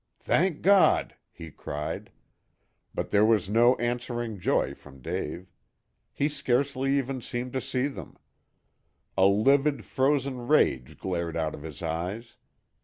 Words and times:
"Thank 0.19 0.63
God!" 0.63 1.15
he 1.31 1.51
cried. 1.51 2.11
But 2.91 3.11
there 3.11 3.23
was 3.23 3.47
no 3.47 3.75
answering 3.75 4.39
joy 4.39 4.73
from 4.73 4.99
Dave. 4.99 5.53
He 6.11 6.27
scarcely 6.27 6.97
even 6.97 7.21
seemed 7.21 7.53
to 7.53 7.61
see 7.61 7.85
them. 7.87 8.17
A 9.15 9.27
livid, 9.27 9.85
frozen 9.85 10.47
rage 10.47 10.97
glared 10.97 11.37
out 11.37 11.53
of 11.53 11.61
his 11.61 11.83
eyes. 11.83 12.37